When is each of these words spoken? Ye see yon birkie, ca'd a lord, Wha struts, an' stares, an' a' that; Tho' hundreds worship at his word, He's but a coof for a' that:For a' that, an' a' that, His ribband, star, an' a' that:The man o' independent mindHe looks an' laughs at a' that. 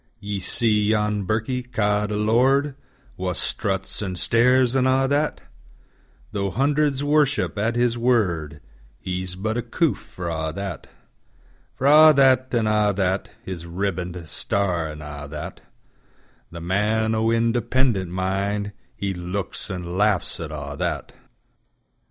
Ye 0.19 0.39
see 0.39 0.85
yon 0.89 1.25
birkie, 1.25 1.61
ca'd 1.61 2.09
a 2.09 2.15
lord, 2.17 2.73
Wha 3.17 3.33
struts, 3.33 4.01
an' 4.01 4.15
stares, 4.15 4.75
an' 4.75 4.87
a' 4.87 5.07
that; 5.07 5.41
Tho' 6.31 6.49
hundreds 6.49 7.03
worship 7.03 7.55
at 7.59 7.75
his 7.75 7.99
word, 7.99 8.61
He's 8.99 9.35
but 9.35 9.57
a 9.57 9.61
coof 9.61 9.97
for 9.99 10.27
a' 10.27 10.51
that:For 10.55 11.85
a' 11.85 12.13
that, 12.15 12.51
an' 12.51 12.65
a' 12.65 12.91
that, 12.95 13.29
His 13.43 13.67
ribband, 13.67 14.27
star, 14.27 14.89
an' 14.89 15.03
a' 15.03 15.27
that:The 15.29 16.61
man 16.61 17.13
o' 17.13 17.29
independent 17.29 18.09
mindHe 18.09 19.13
looks 19.15 19.69
an' 19.69 19.99
laughs 19.99 20.39
at 20.39 20.49
a' 20.51 20.75
that. 20.79 21.11